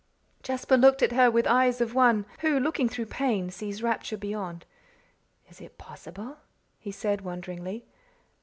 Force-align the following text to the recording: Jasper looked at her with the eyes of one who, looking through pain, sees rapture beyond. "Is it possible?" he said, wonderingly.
Jasper 0.41 0.77
looked 0.77 1.03
at 1.03 1.11
her 1.11 1.29
with 1.29 1.45
the 1.45 1.51
eyes 1.51 1.79
of 1.79 1.93
one 1.93 2.25
who, 2.39 2.59
looking 2.59 2.89
through 2.89 3.05
pain, 3.05 3.51
sees 3.51 3.83
rapture 3.83 4.17
beyond. 4.17 4.65
"Is 5.47 5.61
it 5.61 5.77
possible?" 5.77 6.37
he 6.79 6.91
said, 6.91 7.21
wonderingly. 7.21 7.85